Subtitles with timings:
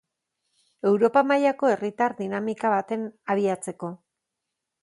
[0.91, 3.93] Europa mailako herritar dinamika baten abiatzeko.